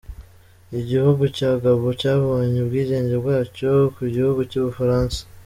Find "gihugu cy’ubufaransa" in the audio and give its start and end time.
4.13-5.19